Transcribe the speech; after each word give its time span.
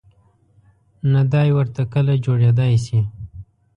نه 1.11 1.21
دای 1.33 1.49
ورته 1.57 1.81
کله 1.93 2.13
جوړېدای 2.25 2.73
شي. 2.85 2.99